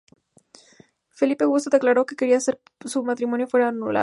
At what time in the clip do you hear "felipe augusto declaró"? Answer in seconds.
1.11-2.07